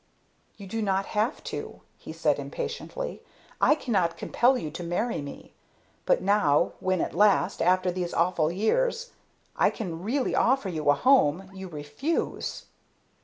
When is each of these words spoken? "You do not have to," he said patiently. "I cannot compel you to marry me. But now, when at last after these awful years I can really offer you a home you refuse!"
"You 0.57 0.65
do 0.65 0.81
not 0.81 1.05
have 1.05 1.43
to," 1.43 1.81
he 1.95 2.11
said 2.11 2.51
patiently. 2.51 3.21
"I 3.61 3.75
cannot 3.75 4.17
compel 4.17 4.57
you 4.57 4.71
to 4.71 4.83
marry 4.83 5.21
me. 5.21 5.53
But 6.07 6.23
now, 6.23 6.73
when 6.79 7.01
at 7.01 7.13
last 7.13 7.61
after 7.61 7.91
these 7.91 8.11
awful 8.11 8.51
years 8.51 9.11
I 9.55 9.69
can 9.69 10.01
really 10.01 10.33
offer 10.33 10.69
you 10.69 10.89
a 10.89 10.95
home 10.95 11.51
you 11.53 11.67
refuse!" 11.67 12.65